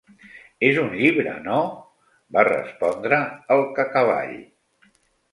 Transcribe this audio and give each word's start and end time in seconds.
És 0.67 0.77
un 0.83 0.87
llibre, 1.01 1.33
no? 1.47 1.57
—va 2.37 2.45
respondre 2.47 3.19
el 3.57 3.61
Cacavall. 3.81 4.33